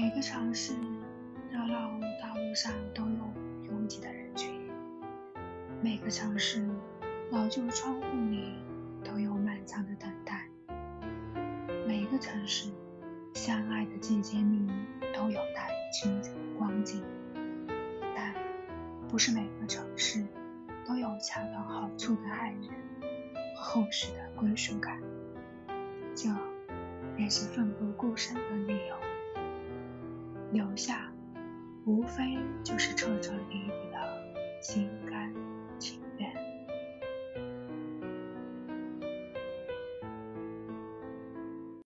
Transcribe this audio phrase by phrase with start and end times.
[0.00, 0.72] 每个城市
[1.50, 4.58] 热闹道路上都有拥挤的人群，
[5.82, 6.66] 每个城市
[7.30, 8.54] 老旧窗户里
[9.04, 10.48] 都有漫长的等待，
[11.86, 12.70] 每个城市
[13.34, 14.66] 相爱的季节里
[15.12, 17.04] 都有大雨倾城的光景，
[18.16, 18.34] 但
[19.06, 20.26] 不是每个城市
[20.86, 22.62] 都有恰到好处的爱人
[23.54, 24.98] 和厚实的归属感，
[26.14, 26.30] 这
[27.18, 28.40] 也是奋不顾身的。
[30.52, 31.10] 留下，
[31.84, 34.88] 无非就是彻彻底底的心。